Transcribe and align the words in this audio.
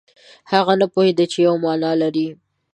هغه 0.51 0.73
نه 0.81 0.87
پوهېده 0.93 1.25
چې 1.31 1.37
یوه 1.45 1.57
معنا 1.63 1.91
لري. 2.01 2.27